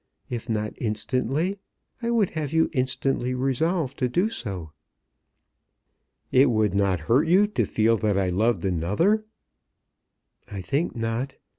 If 0.31 0.49
not 0.49 0.73
instantly, 0.79 1.59
I 2.01 2.09
would 2.09 2.31
have 2.31 2.51
you 2.51 2.71
instantly 2.73 3.35
resolve 3.35 3.95
to 3.97 4.09
do 4.09 4.29
so." 4.29 4.71
"It 6.31 6.49
would 6.49 6.73
not 6.73 7.01
hurt 7.01 7.25
you 7.27 7.45
to 7.45 7.65
feel 7.67 7.97
that 7.97 8.17
I 8.17 8.29
loved 8.29 8.65
another?" 8.65 9.25
"I 10.47 10.59
think 10.61 10.95
not. 10.95 11.35